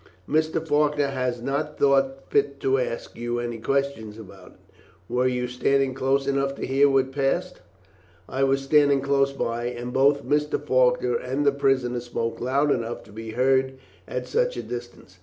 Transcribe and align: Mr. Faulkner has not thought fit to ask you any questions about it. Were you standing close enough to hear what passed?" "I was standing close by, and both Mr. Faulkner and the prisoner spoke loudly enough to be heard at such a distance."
Mr. 0.27 0.67
Faulkner 0.67 1.09
has 1.09 1.43
not 1.43 1.77
thought 1.77 2.23
fit 2.31 2.59
to 2.59 2.79
ask 2.79 3.15
you 3.15 3.37
any 3.37 3.59
questions 3.59 4.17
about 4.17 4.53
it. 4.53 4.73
Were 5.07 5.27
you 5.27 5.45
standing 5.47 5.93
close 5.93 6.25
enough 6.25 6.55
to 6.55 6.65
hear 6.65 6.89
what 6.89 7.11
passed?" 7.11 7.61
"I 8.27 8.43
was 8.43 8.61
standing 8.63 9.01
close 9.01 9.31
by, 9.31 9.65
and 9.65 9.93
both 9.93 10.23
Mr. 10.25 10.59
Faulkner 10.59 11.13
and 11.17 11.45
the 11.45 11.51
prisoner 11.51 11.99
spoke 11.99 12.41
loudly 12.41 12.77
enough 12.77 13.03
to 13.03 13.11
be 13.11 13.29
heard 13.33 13.73
at 14.07 14.27
such 14.27 14.57
a 14.57 14.63
distance." 14.63 15.19